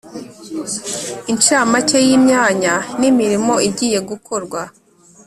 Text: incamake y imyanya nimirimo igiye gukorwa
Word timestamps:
incamake 1.31 1.97
y 2.07 2.09
imyanya 2.17 2.75
nimirimo 2.99 3.53
igiye 3.69 3.99
gukorwa 4.09 4.61